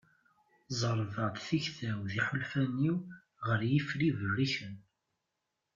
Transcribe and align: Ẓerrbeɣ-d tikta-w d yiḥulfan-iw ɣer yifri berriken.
Ẓerrbeɣ-d 0.79 1.37
tikta-w 1.47 1.99
d 2.09 2.11
yiḥulfan-iw 2.15 2.97
ɣer 3.45 3.59
yifri 3.71 4.09
berriken. 4.17 4.75